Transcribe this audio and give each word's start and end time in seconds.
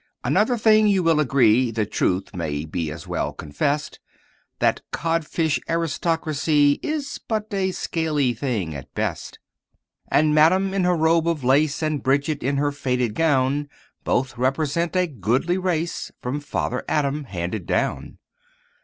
Another 0.23 0.57
thing 0.57 0.87
you 0.87 1.03
will 1.03 1.19
agree, 1.19 1.69
(The 1.69 1.85
truth 1.85 2.33
may 2.33 2.65
be 2.65 2.89
as 2.89 3.05
well 3.07 3.33
confessed) 3.33 3.99
That 4.57 4.81
"Codfish 4.89 5.59
Aristocracy" 5.69 6.79
Is 6.81 7.19
but 7.27 7.53
a 7.53 7.69
scaly 7.69 8.33
thing 8.33 8.73
at 8.73 8.91
best. 8.95 9.37
And 10.09 10.33
Madame 10.33 10.73
in 10.73 10.85
her 10.85 10.97
robe 10.97 11.27
of 11.27 11.43
lace, 11.43 11.83
And 11.83 12.01
Bridget 12.01 12.41
in 12.41 12.57
her 12.57 12.71
faded 12.71 13.13
gown, 13.13 13.69
Both 14.03 14.39
represent 14.39 14.95
a 14.95 15.05
goodly 15.05 15.59
race, 15.59 16.11
From 16.19 16.39
father 16.39 16.83
Adam 16.89 17.25
handed 17.25 17.67
down. 17.67 18.17